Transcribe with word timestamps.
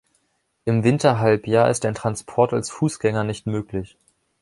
Im 0.65 0.83
Winterhalbjahr 0.83 1.69
ist 1.69 1.85
ein 1.85 1.93
Transport 1.93 2.53
als 2.53 2.71
Fußgänger 2.71 3.23
nicht 3.23 3.45
möglich. 3.45 3.97